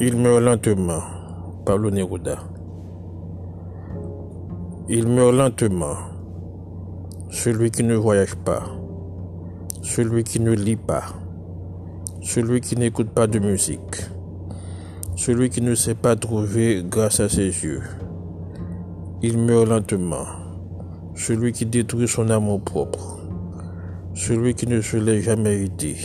Il 0.00 0.16
meurt 0.16 0.40
lentement. 0.40 1.02
Pablo 1.66 1.90
Neruda. 1.90 2.38
Il 4.88 5.08
meurt 5.08 5.34
lentement. 5.34 5.96
Celui 7.30 7.72
qui 7.72 7.82
ne 7.82 7.96
voyage 7.96 8.36
pas. 8.36 8.62
Celui 9.82 10.22
qui 10.22 10.38
ne 10.38 10.52
lit 10.52 10.76
pas. 10.76 11.02
Celui 12.22 12.60
qui 12.60 12.76
n'écoute 12.76 13.08
pas 13.10 13.26
de 13.26 13.40
musique. 13.40 14.08
Celui 15.16 15.50
qui 15.50 15.62
ne 15.62 15.74
sait 15.74 15.96
pas 15.96 16.14
trouver 16.14 16.84
grâce 16.88 17.18
à 17.18 17.28
ses 17.28 17.46
yeux. 17.46 17.82
Il 19.20 19.36
meurt 19.36 19.66
lentement. 19.66 20.26
Celui 21.16 21.50
qui 21.50 21.66
détruit 21.66 22.06
son 22.06 22.30
amour 22.30 22.60
propre. 22.60 23.18
Celui 24.14 24.54
qui 24.54 24.68
ne 24.68 24.80
se 24.80 24.96
l'est 24.96 25.22
jamais 25.22 25.64
été. 25.64 25.96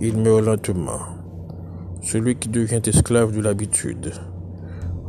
Il 0.00 0.18
meurt 0.18 0.42
lentement. 0.42 1.15
Celui 2.06 2.36
qui 2.36 2.48
devient 2.48 2.80
esclave 2.86 3.32
de 3.32 3.40
l'habitude, 3.40 4.12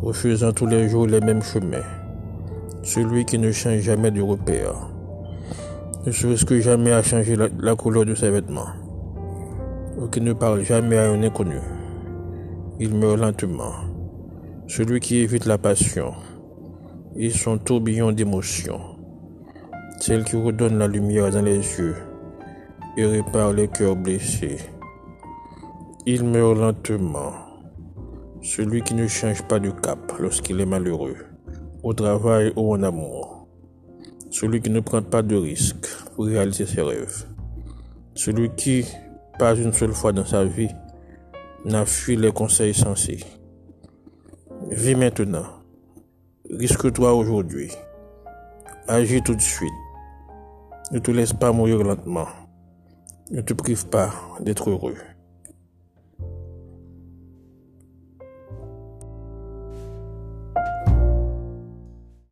refusant 0.01 0.51
tous 0.51 0.65
les 0.65 0.89
jours 0.89 1.05
les 1.05 1.21
mêmes 1.21 1.43
chemins. 1.43 1.85
Celui 2.81 3.23
qui 3.23 3.37
ne 3.37 3.51
change 3.51 3.81
jamais 3.81 4.09
de 4.09 4.19
repère, 4.19 4.73
ne 6.07 6.11
serait-ce 6.11 6.43
que 6.43 6.59
jamais 6.59 6.91
à 6.91 7.03
changer 7.03 7.35
la, 7.35 7.49
la 7.59 7.75
couleur 7.75 8.03
de 8.03 8.15
ses 8.15 8.31
vêtements, 8.31 8.71
ou 9.99 10.07
qui 10.07 10.21
ne 10.21 10.33
parle 10.33 10.63
jamais 10.63 10.97
à 10.97 11.11
un 11.11 11.21
inconnu. 11.21 11.59
Il 12.79 12.95
meurt 12.95 13.19
lentement. 13.19 13.73
Celui 14.65 14.99
qui 14.99 15.17
évite 15.17 15.45
la 15.45 15.59
passion 15.59 16.13
et 17.15 17.29
son 17.29 17.59
tourbillon 17.59 18.11
d'émotions, 18.11 18.81
celle 19.99 20.23
qui 20.23 20.35
redonne 20.35 20.79
la 20.79 20.87
lumière 20.87 21.29
dans 21.29 21.43
les 21.43 21.57
yeux 21.57 21.95
et 22.97 23.05
répare 23.05 23.53
les 23.53 23.67
cœurs 23.67 23.95
blessés. 23.95 24.57
Il 26.09 26.23
meurt 26.23 26.57
lentement. 26.57 27.33
Celui 28.41 28.81
qui 28.81 28.93
ne 28.93 29.07
change 29.07 29.45
pas 29.45 29.59
de 29.59 29.71
cap 29.71 29.99
lorsqu'il 30.19 30.61
est 30.61 30.65
malheureux, 30.65 31.17
au 31.83 31.93
travail 31.93 32.53
ou 32.55 32.73
en 32.73 32.81
amour. 32.81 33.49
Celui 34.29 34.61
qui 34.61 34.69
ne 34.69 34.79
prend 34.79 35.01
pas 35.01 35.21
de 35.21 35.35
risques 35.35 35.89
pour 36.15 36.27
réaliser 36.27 36.65
ses 36.65 36.81
rêves. 36.81 37.25
Celui 38.13 38.49
qui, 38.55 38.85
pas 39.37 39.53
une 39.53 39.73
seule 39.73 39.91
fois 39.91 40.13
dans 40.13 40.23
sa 40.23 40.45
vie, 40.45 40.69
n'a 41.65 41.85
fui 41.85 42.15
les 42.15 42.31
conseils 42.31 42.73
sensés. 42.73 43.25
Vis 44.71 44.95
maintenant. 44.95 45.47
Risque-toi 46.49 47.13
aujourd'hui. 47.15 47.69
Agis 48.87 49.23
tout 49.23 49.35
de 49.35 49.41
suite. 49.41 49.81
Ne 50.93 50.99
te 50.99 51.11
laisse 51.11 51.33
pas 51.33 51.51
mourir 51.51 51.79
lentement. 51.79 52.27
Ne 53.29 53.41
te 53.41 53.53
prive 53.53 53.87
pas 53.87 54.13
d'être 54.39 54.69
heureux. 54.69 54.95